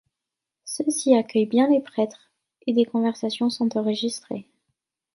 Ceux-ci 0.65 1.13
accueillent 1.13 1.45
bien 1.45 1.67
les 1.69 1.79
prêtres 1.79 2.31
et 2.65 2.73
des 2.73 2.85
conversions 2.85 3.51
sont 3.51 3.77
enregistrées. 3.77 4.47